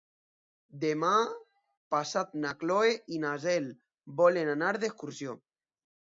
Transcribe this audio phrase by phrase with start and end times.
[0.83, 1.11] Demà
[1.97, 3.69] passat na Cloè i na Cel
[4.25, 5.39] volen anar d'excursió.